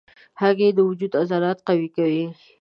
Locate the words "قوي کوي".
1.67-2.25